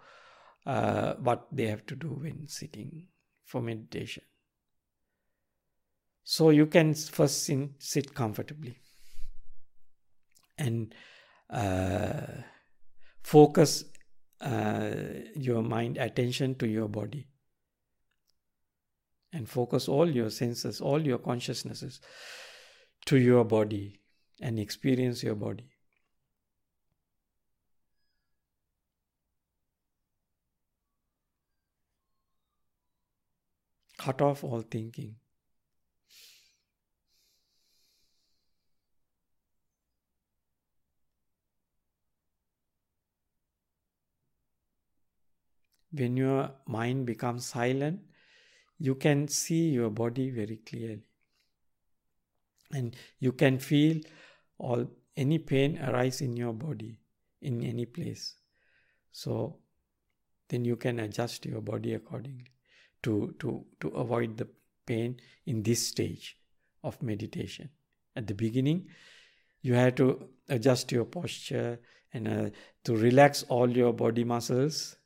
uh, 0.67 1.15
what 1.15 1.47
they 1.53 1.67
have 1.67 1.87
to 1.87 1.97
do 1.97 2.09
when 2.09 2.49
sitting 2.49 3.07
for 3.45 3.61
meditation. 3.61 4.25
So, 6.25 6.51
you 6.51 6.67
can 6.67 6.95
first 6.95 7.51
sit 7.79 8.15
comfortably 8.15 8.79
and 10.57 10.95
uh, 11.51 12.23
focus 13.23 13.85
uh, 14.41 14.91
your 15.37 15.63
mind 15.63 15.99
attention 15.99 16.55
to 16.57 16.67
your 16.67 16.89
body 16.89 17.29
and 19.33 19.49
focus 19.49 19.89
all 19.89 20.09
your 20.09 20.31
senses, 20.31 20.81
all 20.81 21.05
your 21.05 21.19
consciousnesses 21.19 22.01
to 23.07 23.19
your 23.19 23.45
body 23.45 24.01
and 24.41 24.59
experience 24.59 25.23
your 25.23 25.35
body. 25.35 25.71
Cut 33.99 34.21
off 34.23 34.45
all 34.45 34.63
thinking. 34.63 35.17
When 45.95 46.17
your 46.17 46.51
mind 46.67 47.07
becomes 47.07 47.47
silent, 47.47 48.01
you 48.79 48.95
can 48.97 49.29
see 49.29 49.69
your 49.69 49.91
body 49.91 50.31
very 50.31 50.57
clearly. 50.57 51.05
And 52.73 52.97
you 53.21 53.33
can 53.33 53.59
feel 53.59 54.01
all 54.59 54.87
any 55.17 55.39
pain 55.39 55.79
arise 55.79 56.21
in 56.21 56.37
your 56.37 56.53
body 56.53 56.99
in 57.41 57.63
any 57.63 57.87
place. 57.87 58.35
So 59.13 59.59
then 60.49 60.65
you 60.65 60.77
can 60.77 60.99
adjust 60.99 61.47
your 61.47 61.61
body 61.61 61.95
accordingly 61.95 62.51
to 63.05 63.35
to 63.39 63.65
to 63.81 63.89
avoid 63.89 64.37
the 64.37 64.49
pain 64.87 65.21
in 65.47 65.63
this 65.63 65.87
stage 65.87 66.37
of 66.83 67.01
meditation. 67.03 67.71
At 68.17 68.27
the 68.27 68.35
beginning 68.35 68.89
you 69.63 69.75
have 69.75 69.95
to 69.97 70.29
adjust 70.49 70.93
your 70.93 71.05
posture 71.05 71.81
and 72.13 72.29
uh, 72.29 72.51
to 72.85 72.97
relax 72.97 73.45
all 73.45 73.69
your 73.69 73.93
body 73.93 74.25
muscles 74.25 74.97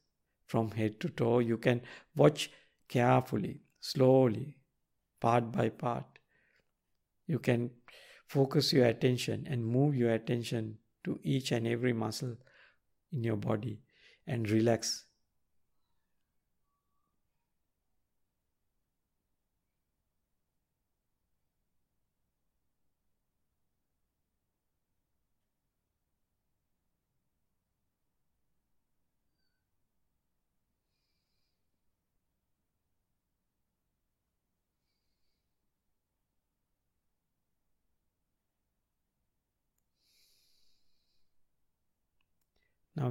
from 0.48 0.70
head 0.72 0.98
to 1.00 1.08
toe 1.22 1.38
you 1.38 1.56
can 1.56 1.80
watch 2.16 2.50
carefully 2.88 3.60
slowly 3.80 4.46
part 5.20 5.50
by 5.52 5.68
part 5.68 6.18
you 7.26 7.38
can 7.38 7.70
focus 8.26 8.72
your 8.72 8.86
attention 8.86 9.46
and 9.48 9.64
move 9.64 9.94
your 9.94 10.12
attention 10.12 10.78
to 11.04 11.18
each 11.22 11.52
and 11.52 11.66
every 11.66 11.92
muscle 11.92 12.36
in 13.12 13.24
your 13.24 13.36
body 13.36 13.80
and 14.26 14.50
relax. 14.50 15.04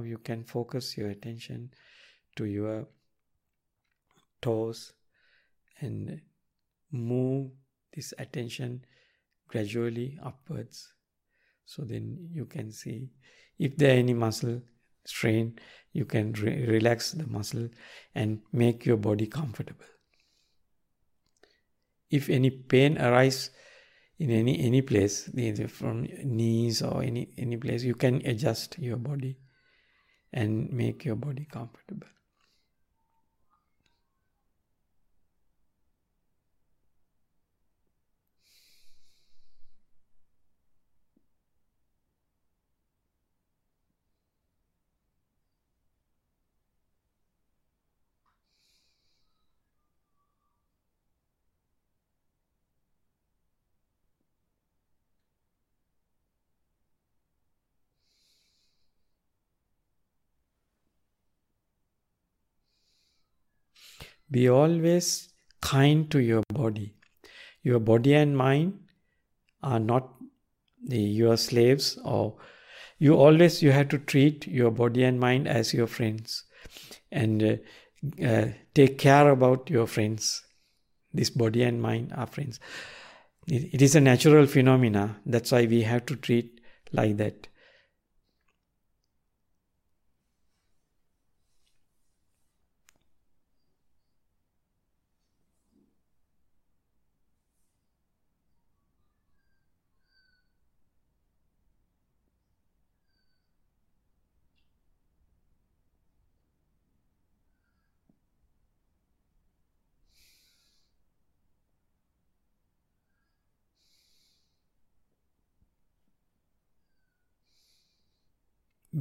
You 0.02 0.18
can 0.18 0.44
focus 0.44 0.96
your 0.96 1.10
attention 1.10 1.70
to 2.36 2.44
your 2.44 2.86
toes 4.40 4.92
and 5.80 6.20
move 6.90 7.50
this 7.94 8.14
attention 8.18 8.84
gradually 9.48 10.18
upwards. 10.22 10.92
So 11.66 11.82
then 11.82 12.30
you 12.32 12.46
can 12.46 12.72
see 12.72 13.10
if 13.58 13.76
there 13.76 13.96
any 13.96 14.14
muscle 14.14 14.62
strain, 15.04 15.58
you 15.92 16.04
can 16.04 16.32
re- 16.32 16.66
relax 16.66 17.12
the 17.12 17.26
muscle 17.26 17.68
and 18.14 18.40
make 18.52 18.86
your 18.86 18.96
body 18.96 19.26
comfortable. 19.26 19.84
If 22.10 22.28
any 22.28 22.50
pain 22.50 22.98
arise 22.98 23.50
in 24.18 24.30
any 24.30 24.60
any 24.60 24.82
place, 24.82 25.30
either 25.34 25.68
from 25.68 26.06
knees 26.24 26.82
or 26.82 27.02
any 27.02 27.28
any 27.36 27.56
place, 27.56 27.82
you 27.84 27.94
can 27.94 28.22
adjust 28.24 28.78
your 28.78 28.96
body 28.96 29.36
and 30.32 30.72
make 30.72 31.04
your 31.04 31.16
body 31.16 31.46
comfortable. 31.50 32.06
Be 64.30 64.48
always 64.48 65.28
kind 65.60 66.10
to 66.10 66.18
your 66.18 66.42
body. 66.52 66.94
Your 67.62 67.80
body 67.80 68.14
and 68.14 68.36
mind 68.36 68.80
are 69.62 69.80
not 69.80 70.14
the, 70.86 70.98
your 70.98 71.36
slaves 71.36 71.98
or 72.04 72.36
you 72.98 73.14
always 73.14 73.62
you 73.62 73.72
have 73.72 73.88
to 73.88 73.98
treat 73.98 74.46
your 74.46 74.70
body 74.70 75.04
and 75.04 75.18
mind 75.18 75.48
as 75.48 75.72
your 75.72 75.86
friends 75.86 76.44
and 77.10 77.42
uh, 77.42 78.24
uh, 78.24 78.48
take 78.74 78.98
care 78.98 79.28
about 79.30 79.70
your 79.70 79.86
friends. 79.86 80.42
This 81.12 81.30
body 81.30 81.62
and 81.62 81.80
mind 81.80 82.12
are 82.14 82.26
friends. 82.26 82.60
It, 83.46 83.74
it 83.74 83.82
is 83.82 83.94
a 83.94 84.00
natural 84.00 84.46
phenomena. 84.46 85.20
That's 85.24 85.52
why 85.52 85.66
we 85.66 85.82
have 85.82 86.06
to 86.06 86.16
treat 86.16 86.60
like 86.92 87.16
that 87.16 87.47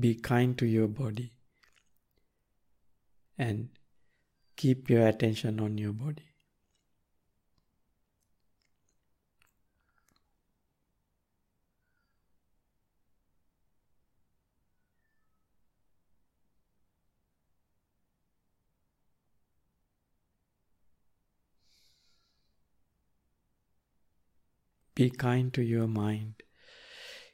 be 0.07 0.15
kind 0.15 0.57
to 0.57 0.65
your 0.65 0.87
body 0.87 1.33
and 3.37 3.67
keep 4.55 4.89
your 4.89 5.05
attention 5.05 5.59
on 5.59 5.77
your 5.77 5.91
body. 5.91 6.23
Be 24.95 25.09
kind 25.09 25.53
to 25.53 25.61
your 25.61 25.87
mind. 25.87 26.43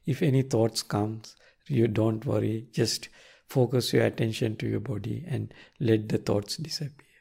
If 0.08 0.24
any 0.24 0.42
thoughts 0.42 0.82
comes, 0.82 1.36
you 1.68 1.88
don't 1.88 2.26
worry, 2.26 2.68
just 2.72 3.10
focus 3.48 3.94
your 3.94 4.06
attention 4.06 4.56
to 4.58 4.68
your 4.68 4.80
body 4.80 5.24
and 5.28 5.54
let 5.80 6.10
the 6.10 6.18
thoughts 6.18 6.58
disappear. 6.58 7.13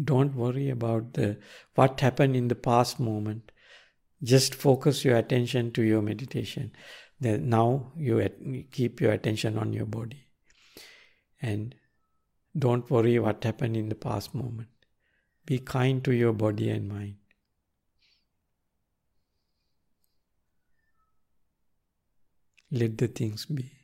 Don't 0.00 0.34
worry 0.34 0.70
about 0.70 1.14
the 1.14 1.38
what 1.74 2.00
happened 2.00 2.34
in 2.34 2.48
the 2.48 2.54
past 2.54 2.98
moment. 2.98 3.52
Just 4.22 4.54
focus 4.54 5.04
your 5.04 5.16
attention 5.16 5.72
to 5.72 5.82
your 5.82 6.00
meditation. 6.00 6.72
That 7.20 7.40
now 7.40 7.92
you 7.96 8.28
keep 8.72 9.00
your 9.00 9.12
attention 9.12 9.58
on 9.58 9.72
your 9.72 9.86
body. 9.86 10.26
And 11.40 11.74
don't 12.56 12.90
worry 12.90 13.18
what 13.18 13.44
happened 13.44 13.76
in 13.76 13.88
the 13.88 13.94
past 13.94 14.34
moment. 14.34 14.68
Be 15.44 15.58
kind 15.58 16.02
to 16.04 16.12
your 16.12 16.32
body 16.32 16.70
and 16.70 16.88
mind. 16.88 17.16
Let 22.70 22.96
the 22.96 23.08
things 23.08 23.44
be. 23.46 23.81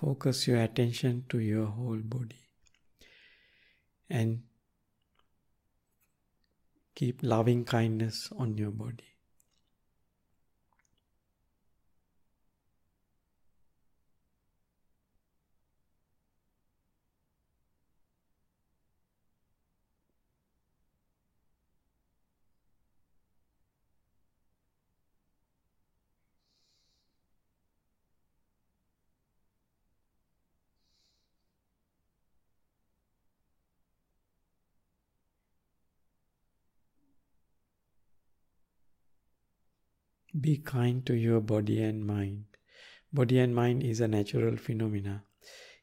Focus 0.00 0.46
your 0.46 0.60
attention 0.60 1.24
to 1.30 1.38
your 1.38 1.64
whole 1.64 2.00
body 2.04 2.36
and 4.10 4.42
keep 6.94 7.22
loving 7.22 7.64
kindness 7.64 8.28
on 8.38 8.58
your 8.58 8.72
body. 8.72 9.15
Be 40.46 40.58
kind 40.58 41.04
to 41.06 41.14
your 41.14 41.40
body 41.40 41.82
and 41.82 42.06
mind. 42.06 42.44
Body 43.12 43.38
and 43.40 43.54
mind 43.54 43.82
is 43.82 44.00
a 44.00 44.06
natural 44.06 44.56
phenomena. 44.56 45.24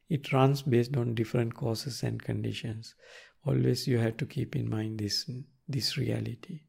It 0.08 0.32
runs 0.32 0.62
based 0.62 0.96
on 0.96 1.14
different 1.14 1.54
causes 1.54 2.02
and 2.02 2.22
conditions. 2.22 2.94
Always 3.46 3.86
you 3.86 3.98
have 3.98 4.16
to 4.16 4.26
keep 4.26 4.56
in 4.56 4.70
mind 4.70 5.00
this, 5.00 5.30
this 5.68 5.98
reality. 5.98 6.60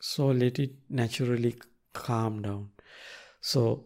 So 0.00 0.28
let 0.28 0.58
it 0.58 0.72
naturally 0.88 1.56
calm 1.92 2.40
down. 2.40 2.70
So 3.42 3.84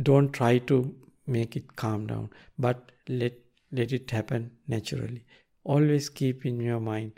don't 0.00 0.32
try 0.32 0.58
to 0.58 0.94
make 1.26 1.56
it 1.56 1.74
calm 1.74 2.06
down, 2.06 2.30
but 2.56 2.92
let 3.08 3.32
let 3.72 3.92
it 3.92 4.10
happen 4.10 4.50
naturally. 4.68 5.24
Always 5.64 6.08
keep 6.08 6.46
in 6.46 6.60
your 6.60 6.80
mind 6.80 7.12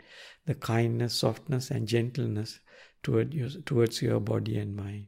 the 0.45 0.55
kindness, 0.55 1.13
softness, 1.13 1.71
and 1.71 1.87
gentleness 1.87 2.59
toward 3.01 3.33
your, 3.33 3.49
towards 3.65 4.01
your 4.01 4.19
body 4.19 4.57
and 4.57 4.75
mind. 4.75 5.07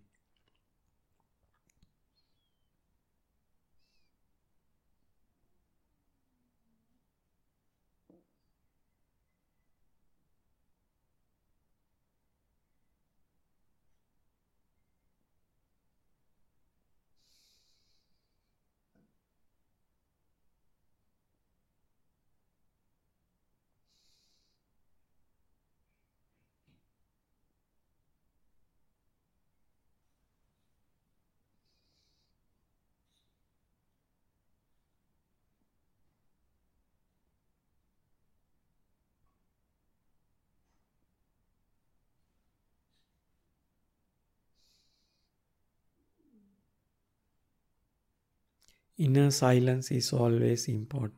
Inner 48.98 49.32
silence 49.32 49.92
is 49.92 50.14
always 50.14 50.68
important. 50.68 51.14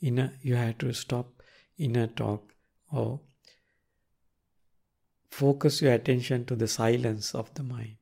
Inner 0.00 0.32
you 0.42 0.54
have 0.56 0.78
to 0.78 0.92
stop 0.92 1.42
inner 1.78 2.06
talk 2.06 2.54
or 2.92 3.20
focus 5.30 5.82
your 5.82 5.92
attention 5.92 6.44
to 6.46 6.56
the 6.56 6.68
silence 6.68 7.34
of 7.34 7.52
the 7.54 7.62
mind. 7.62 7.96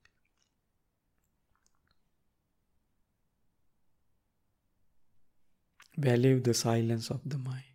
Value 5.96 6.40
the 6.40 6.54
silence 6.54 7.10
of 7.10 7.20
the 7.24 7.38
mind 7.38 7.69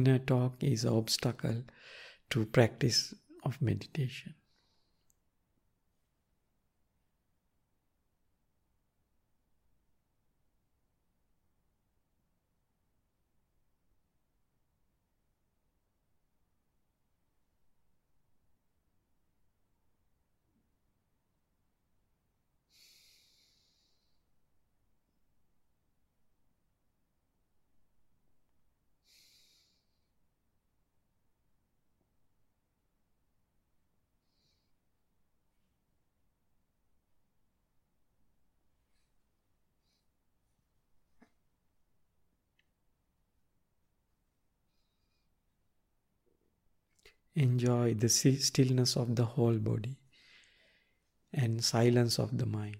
inner 0.00 0.18
talk 0.18 0.62
is 0.62 0.84
an 0.84 0.94
obstacle 0.94 1.62
to 2.30 2.44
practice 2.46 3.14
of 3.44 3.60
meditation. 3.60 4.34
Enjoy 47.40 47.94
the 47.94 48.08
stillness 48.10 48.96
of 48.98 49.16
the 49.16 49.24
whole 49.24 49.56
body 49.56 49.96
and 51.32 51.64
silence 51.64 52.18
of 52.18 52.36
the 52.36 52.44
mind. 52.44 52.76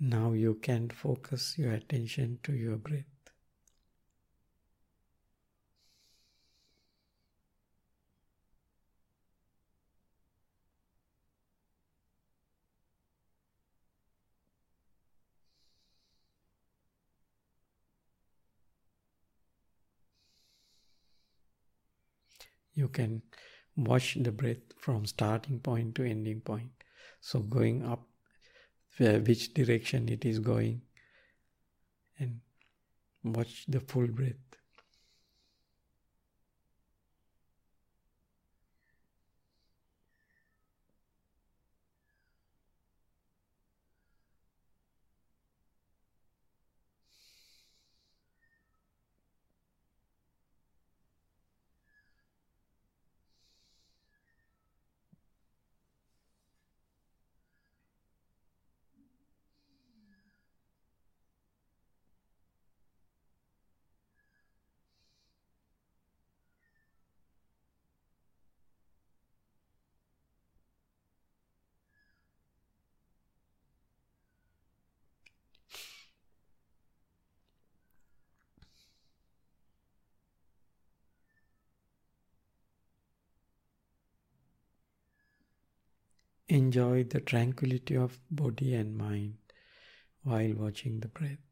Now 0.00 0.32
you 0.32 0.54
can 0.54 0.88
focus 0.88 1.58
your 1.58 1.72
attention 1.72 2.38
to 2.44 2.54
your 2.54 2.78
breath. 2.78 3.04
You 22.74 22.88
can 22.88 23.22
watch 23.74 24.14
the 24.20 24.30
breath 24.30 24.72
from 24.78 25.04
starting 25.06 25.58
point 25.58 25.96
to 25.96 26.04
ending 26.04 26.42
point. 26.42 26.70
So 27.20 27.40
going 27.40 27.82
up 27.84 28.06
which 28.98 29.52
direction 29.54 30.08
it 30.08 30.24
is 30.24 30.38
going 30.38 30.80
and 32.18 32.40
watch 33.22 33.64
the 33.68 33.80
full 33.80 34.06
breath. 34.06 34.34
Enjoy 86.48 87.04
the 87.04 87.20
tranquility 87.20 87.96
of 87.96 88.20
body 88.30 88.74
and 88.74 88.96
mind 88.96 89.36
while 90.22 90.52
watching 90.54 91.00
the 91.00 91.08
breath. 91.08 91.45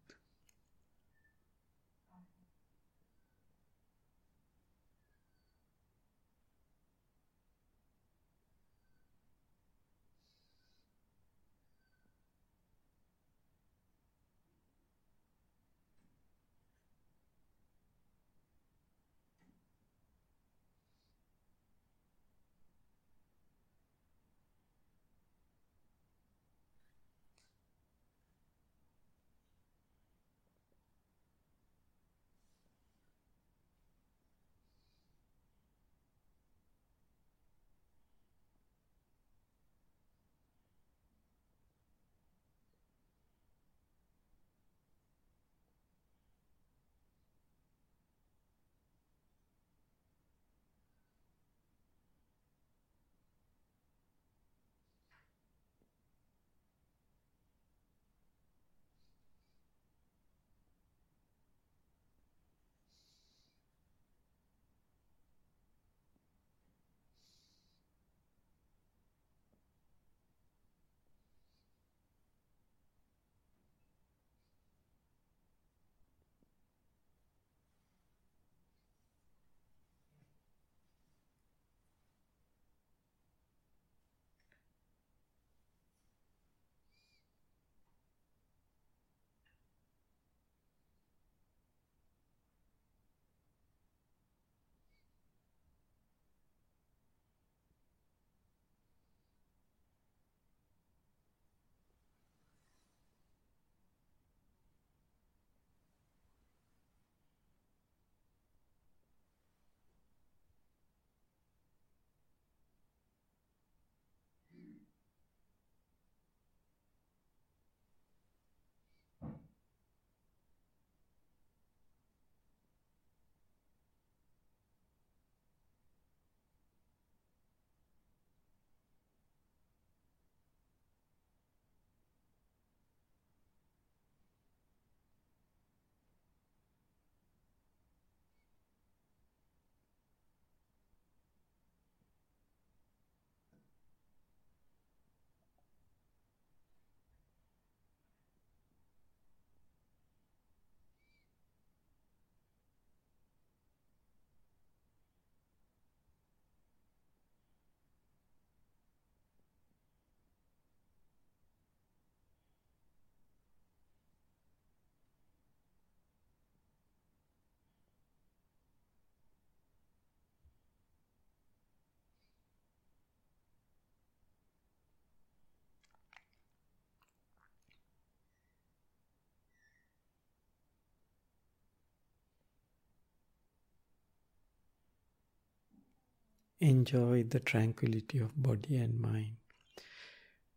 Enjoy 186.65 187.25
the 187.25 187.41
tranquility 187.41 188.21
of 188.21 188.43
body 188.43 188.79
and 188.79 188.99
mind 188.99 189.37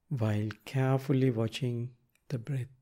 while 0.08 0.48
carefully 0.64 1.30
watching 1.30 1.92
the 2.30 2.40
breath. 2.40 2.77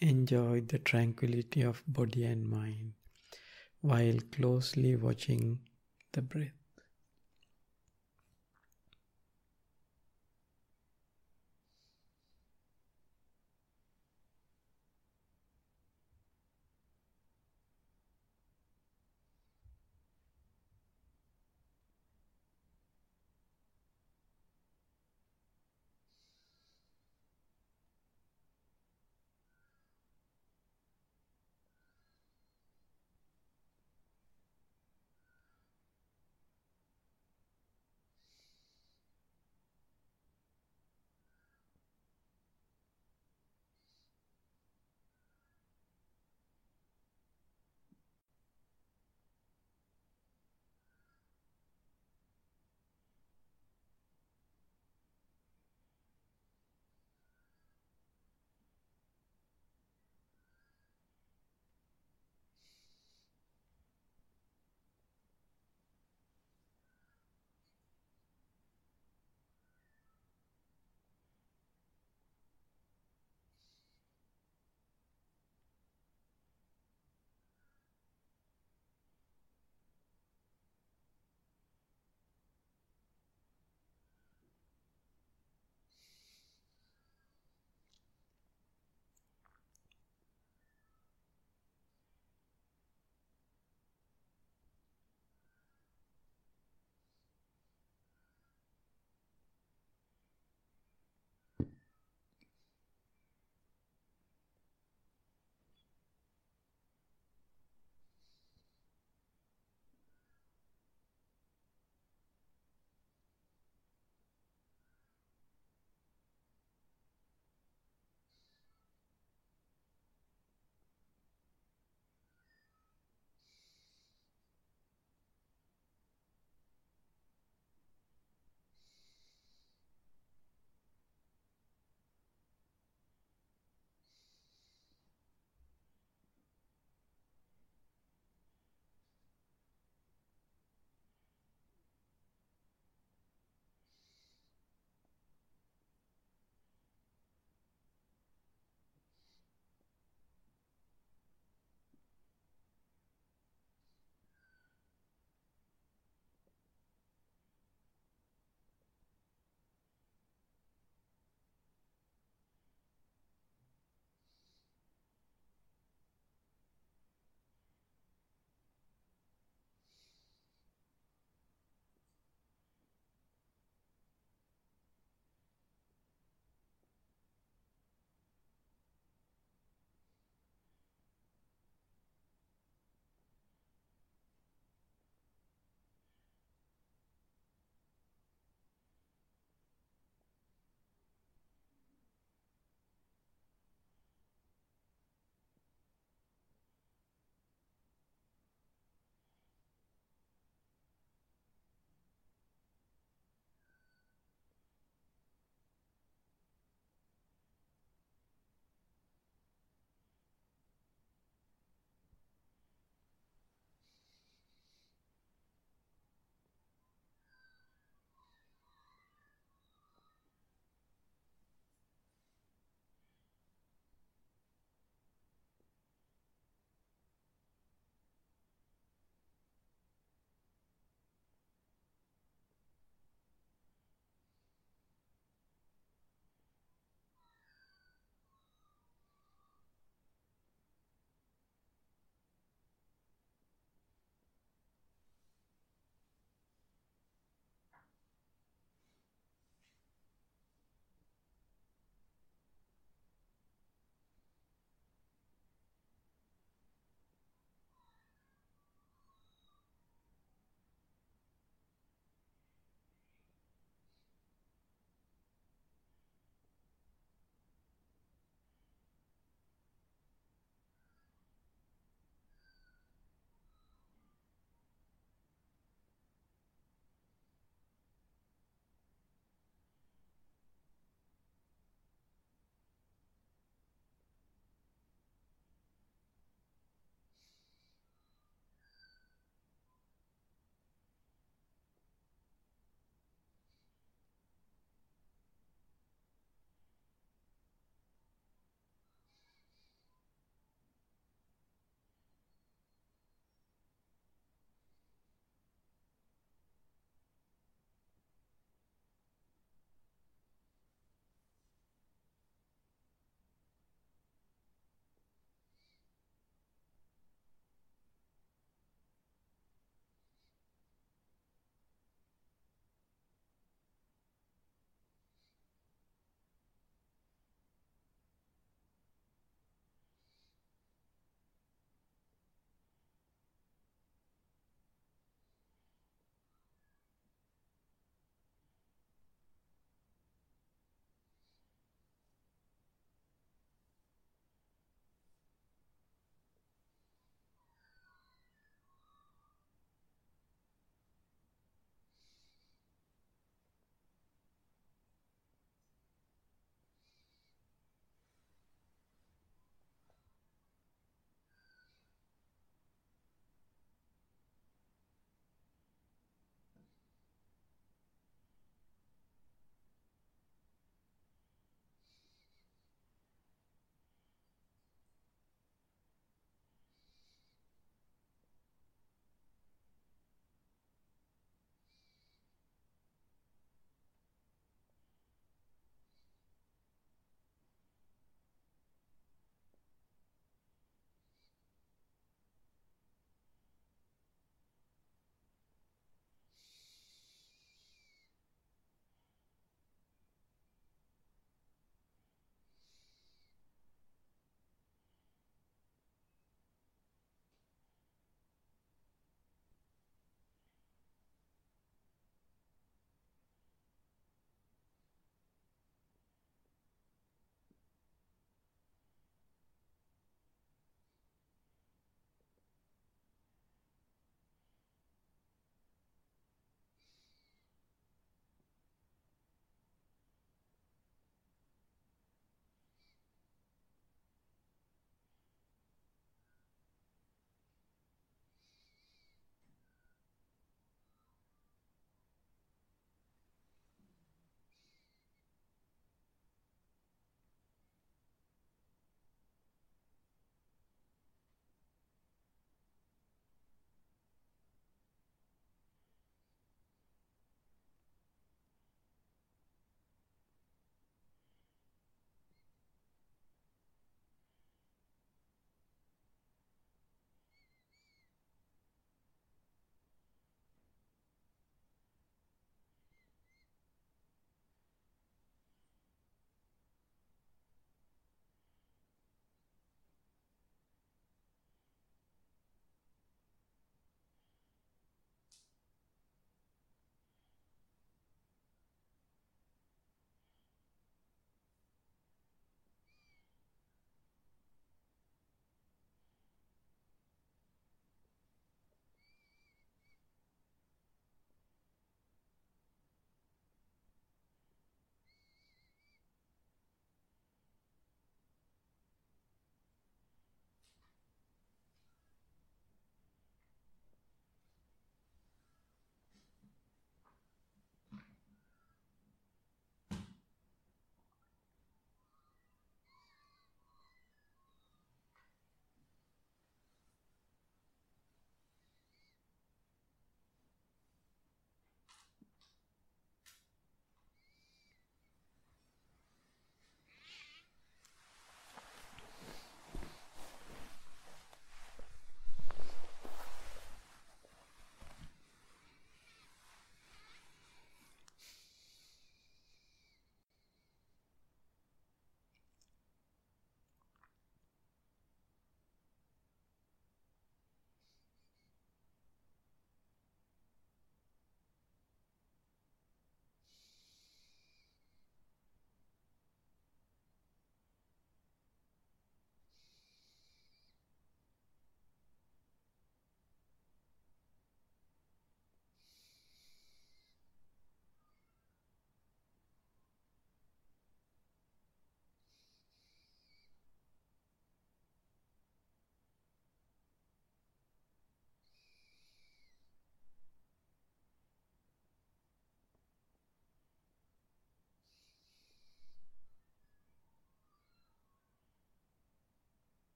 Enjoy 0.00 0.60
the 0.60 0.78
tranquility 0.80 1.62
of 1.62 1.82
body 1.86 2.24
and 2.24 2.48
mind 2.48 2.94
while 3.80 4.18
closely 4.32 4.96
watching 4.96 5.60
the 6.12 6.22
breath. 6.22 6.57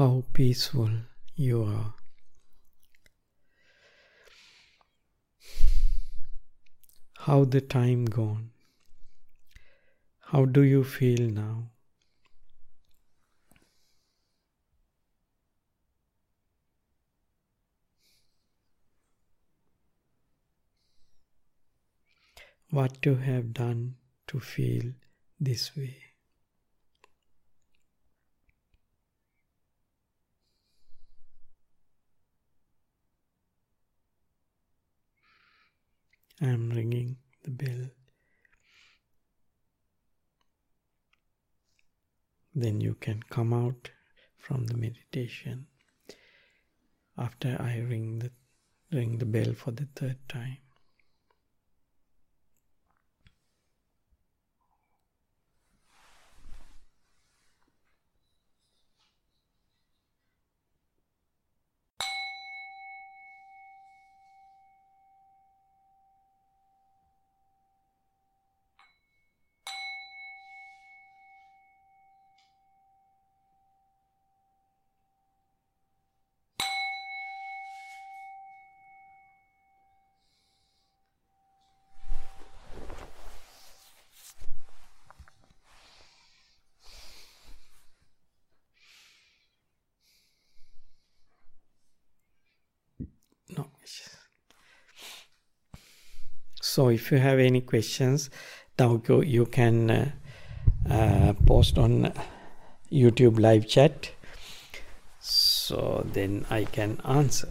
How 0.00 0.24
peaceful 0.32 0.88
you 1.36 1.62
are. 1.62 1.92
How 7.18 7.44
the 7.44 7.60
time 7.60 8.06
gone? 8.06 8.48
How 10.20 10.46
do 10.46 10.62
you 10.62 10.84
feel 10.84 11.28
now? 11.28 11.72
What 22.70 23.04
you 23.04 23.16
have 23.16 23.52
done 23.52 23.96
to 24.28 24.40
feel 24.40 24.94
this 25.38 25.76
way? 25.76 26.09
I 36.40 36.46
am 36.46 36.70
ringing 36.70 37.16
the 37.42 37.50
bell. 37.50 37.90
Then 42.54 42.80
you 42.80 42.94
can 42.94 43.22
come 43.22 43.52
out 43.52 43.90
from 44.38 44.66
the 44.66 44.76
meditation 44.76 45.66
after 47.18 47.56
I 47.60 47.78
ring 47.78 48.20
the 48.20 48.30
ring 48.90 49.18
the 49.18 49.26
bell 49.26 49.52
for 49.52 49.70
the 49.70 49.86
third 49.94 50.18
time. 50.28 50.58
No. 93.56 93.66
So 96.62 96.88
if 96.88 97.10
you 97.10 97.18
have 97.18 97.38
any 97.38 97.62
questions 97.62 98.30
now 98.78 99.02
you, 99.08 99.22
you 99.22 99.46
can 99.46 99.90
uh, 99.90 100.10
uh, 100.88 101.32
post 101.46 101.76
on 101.76 102.12
youtube 102.90 103.38
live 103.38 103.68
chat. 103.68 104.10
So 105.20 106.06
then 106.12 106.46
i 106.50 106.64
can 106.64 106.98
answer 107.04 107.48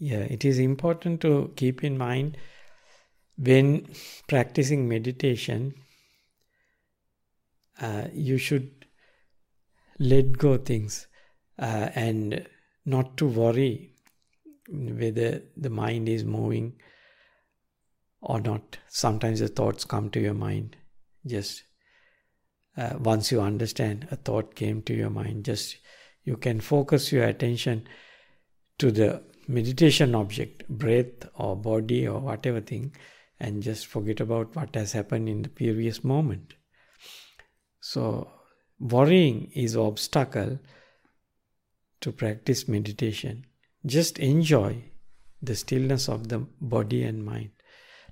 Yeah, 0.00 0.20
it 0.20 0.46
is 0.46 0.58
important 0.58 1.20
to 1.20 1.52
keep 1.56 1.84
in 1.84 1.98
mind 1.98 2.38
when 3.36 3.86
practicing 4.28 4.88
meditation, 4.88 5.74
uh, 7.78 8.04
you 8.14 8.38
should 8.38 8.86
let 9.98 10.38
go 10.38 10.56
things 10.56 11.06
uh, 11.58 11.90
and 11.94 12.46
not 12.86 13.18
to 13.18 13.26
worry 13.26 13.92
whether 14.70 15.42
the 15.54 15.68
mind 15.68 16.08
is 16.08 16.24
moving 16.24 16.72
or 18.22 18.40
not. 18.40 18.78
Sometimes 18.88 19.40
the 19.40 19.48
thoughts 19.48 19.84
come 19.84 20.08
to 20.10 20.20
your 20.20 20.34
mind. 20.34 20.76
Just 21.26 21.64
uh, 22.74 22.94
once 22.98 23.30
you 23.30 23.42
understand 23.42 24.08
a 24.10 24.16
thought 24.16 24.54
came 24.54 24.80
to 24.82 24.94
your 24.94 25.10
mind, 25.10 25.44
just 25.44 25.76
you 26.24 26.38
can 26.38 26.58
focus 26.60 27.12
your 27.12 27.24
attention 27.24 27.86
to 28.78 28.90
the 28.90 29.29
meditation 29.50 30.14
object, 30.14 30.68
breath 30.68 31.28
or 31.34 31.56
body 31.56 32.06
or 32.06 32.20
whatever 32.20 32.60
thing, 32.60 32.94
and 33.38 33.62
just 33.62 33.86
forget 33.86 34.20
about 34.20 34.54
what 34.54 34.74
has 34.74 34.92
happened 34.92 35.28
in 35.28 35.42
the 35.42 35.48
previous 35.48 36.04
moment. 36.04 36.54
So, 37.80 38.30
worrying 38.78 39.50
is 39.54 39.76
obstacle 39.76 40.58
to 42.00 42.12
practice 42.12 42.68
meditation. 42.68 43.46
Just 43.84 44.18
enjoy 44.18 44.84
the 45.42 45.56
stillness 45.56 46.08
of 46.08 46.28
the 46.28 46.38
body 46.60 47.02
and 47.02 47.24
mind, 47.24 47.50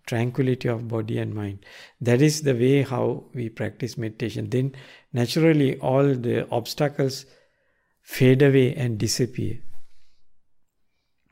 tranquility 0.07 0.69
of 0.69 0.89
body 0.89 1.19
and 1.19 1.35
mind. 1.35 1.65
That 2.01 2.23
is 2.23 2.43
the 2.43 2.55
way 2.55 2.83
how 2.83 3.25
we 3.35 3.49
practice 3.51 3.99
meditation. 3.99 4.51
Then 4.51 4.75
naturally 5.13 5.79
all 5.79 6.15
the 6.15 6.49
obstacles 6.51 7.27
fade 8.03 8.43
away 8.43 8.75
and 8.75 8.99
disappear. 8.99 9.61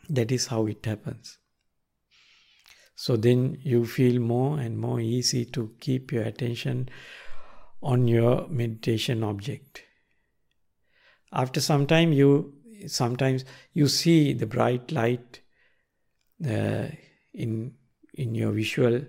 That 0.09 0.31
is 0.33 0.47
how 0.47 0.67
it 0.67 0.85
happens. 0.85 1.39
So 2.95 3.17
then 3.17 3.59
you 3.63 3.85
feel 3.85 4.21
more 4.21 4.59
and 4.59 4.79
more 4.79 5.01
easy 5.01 5.45
to 5.47 5.75
keep 5.81 6.13
your 6.13 6.23
attention 6.23 6.89
on 7.83 8.09
your 8.09 8.49
meditation 8.49 9.23
object. 9.23 9.83
After 11.33 11.61
some 11.61 11.87
time, 11.87 12.13
you 12.13 12.55
sometimes 12.87 13.45
you 13.73 13.89
see 13.89 14.33
the 14.33 14.47
bright 14.47 14.93
light 14.93 15.41
uh, 16.45 16.89
in 17.35 17.75
in 18.15 18.35
your 18.35 18.53
visual 18.53 19.03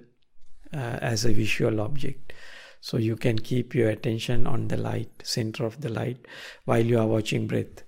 uh, 0.74 0.98
as 1.02 1.26
a 1.26 1.32
visual 1.32 1.80
object. 1.80 2.34
So 2.82 2.98
you 2.98 3.16
can 3.16 3.39
keep 3.39 3.74
your 3.74 3.89
attention 3.89 4.45
on 4.45 4.68
the 4.68 4.78
light, 4.78 5.10
center 5.24 5.66
of 5.66 5.82
the 5.82 5.89
light, 5.89 6.28
while 6.66 6.86
you 6.86 7.00
are 7.00 7.08
watching 7.08 7.48
breath. 7.48 7.84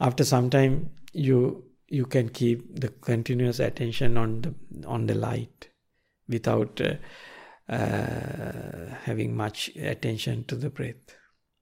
After 0.00 0.24
some 0.24 0.50
time, 0.50 0.90
you 1.12 1.64
you 1.94 2.06
can 2.06 2.28
keep 2.28 2.80
the 2.80 2.88
continuous 2.88 3.60
attention 3.60 4.16
on 4.16 4.40
the 4.42 4.52
on 4.86 5.06
the 5.06 5.14
light 5.14 5.68
without 6.28 6.80
uh, 6.80 6.94
uh, 7.72 8.94
having 9.04 9.36
much 9.36 9.70
attention 9.76 10.44
to 10.44 10.56
the 10.56 10.70
breath. 10.70 11.16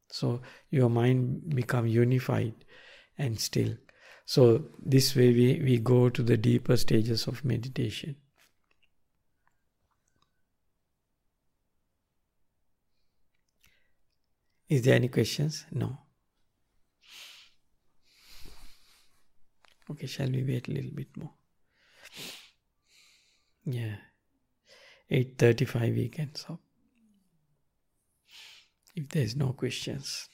So 0.09 0.41
your 0.71 0.89
mind 0.89 1.55
become 1.55 1.87
unified 1.87 2.55
and 3.19 3.39
still. 3.39 3.77
So 4.25 4.65
this 4.85 5.15
way 5.15 5.33
we, 5.33 5.61
we 5.63 5.79
go 5.79 6.09
to 6.09 6.23
the 6.23 6.37
deeper 6.37 6.77
stages 6.77 7.27
of 7.27 7.45
meditation. 7.45 8.17
Is 14.69 14.83
there 14.83 14.95
any 14.95 15.09
questions? 15.09 15.67
No 15.71 16.02
Okay, 19.93 20.07
shall 20.07 20.31
we 20.31 20.43
wait 20.43 20.69
a 20.69 20.73
little 20.73 20.91
bit 20.91 21.15
more? 21.19 21.35
Yeah. 23.67 23.97
8.35 25.11 25.95
we 25.95 26.09
can 26.09 26.35
stop. 26.35 26.61
If 28.97 29.09
there's 29.11 29.37
no 29.37 29.53
questions. 29.53 30.31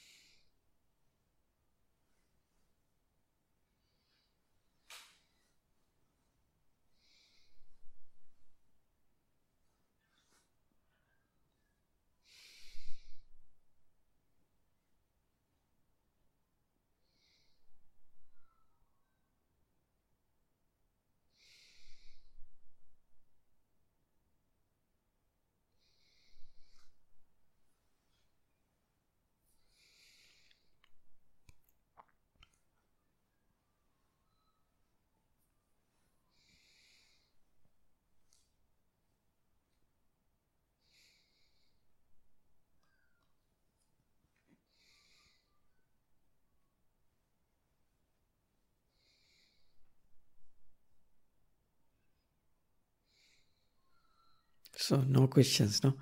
So 54.89 55.03
no 55.07 55.27
questions, 55.27 55.83
no. 55.83 55.93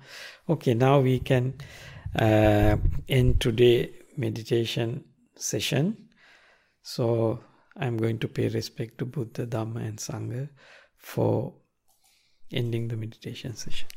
Okay, 0.48 0.72
now 0.72 1.00
we 1.00 1.20
can 1.20 1.52
uh, 2.18 2.78
end 3.06 3.38
today 3.38 3.90
meditation 4.16 5.04
session. 5.36 6.08
So 6.80 7.44
I'm 7.76 7.98
going 7.98 8.18
to 8.20 8.28
pay 8.28 8.48
respect 8.48 8.96
to 8.98 9.04
Buddha, 9.04 9.46
Dhamma, 9.46 9.86
and 9.86 9.98
Sangha 9.98 10.48
for 10.96 11.52
ending 12.50 12.88
the 12.88 12.96
meditation 12.96 13.54
session. 13.56 13.88